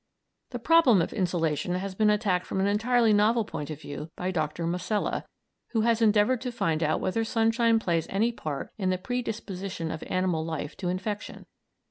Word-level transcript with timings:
The 0.49 0.57
problem 0.57 0.99
of 0.99 1.13
insolation 1.13 1.75
has 1.75 1.93
been 1.93 2.09
attacked 2.09 2.47
from 2.47 2.59
an 2.59 2.65
entirely 2.65 3.13
novel 3.13 3.45
point 3.45 3.69
of 3.69 3.79
view 3.79 4.09
by 4.15 4.31
Dr. 4.31 4.65
Masella, 4.65 5.25
who 5.73 5.81
has 5.81 6.01
endeavoured 6.01 6.41
to 6.41 6.51
find 6.51 6.81
out 6.81 6.99
whether 7.01 7.23
sunshine 7.23 7.77
plays 7.77 8.07
any 8.09 8.31
part 8.31 8.71
in 8.79 8.89
the 8.89 8.97
predisposition 8.97 9.91
of 9.91 10.03
animal 10.07 10.43
life 10.43 10.75
to 10.77 10.89
infection. 10.89 11.45